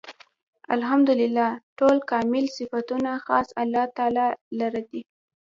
[0.75, 1.49] الحمد لله.
[1.79, 4.27] ټول کامل صفتونه خاص الله تعالی
[4.59, 5.01] لره دی